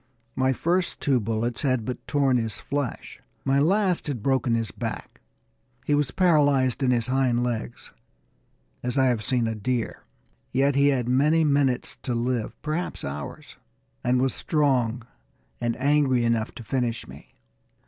[0.35, 3.19] My first two bullets had but torn his flesh.
[3.45, 5.21] My last had broken his back.
[5.85, 7.91] He was paralyzed in his hind legs,
[8.81, 10.01] as I have seen a deer,
[10.51, 13.57] yet he had many minutes to live, perhaps hours,
[14.03, 15.05] and was strong
[15.59, 17.35] and angry enough to finish me.